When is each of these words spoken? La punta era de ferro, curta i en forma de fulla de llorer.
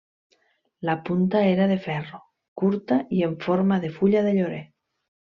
La 0.79 1.03
punta 1.03 1.43
era 1.45 1.67
de 1.73 1.77
ferro, 1.83 2.19
curta 2.63 2.97
i 3.19 3.21
en 3.29 3.37
forma 3.47 3.79
de 3.85 3.93
fulla 3.99 4.25
de 4.31 4.33
llorer. 4.39 4.65